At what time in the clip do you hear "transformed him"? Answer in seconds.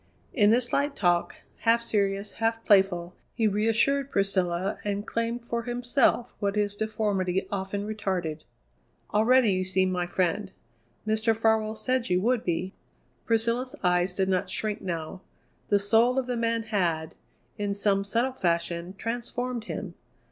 18.97-19.93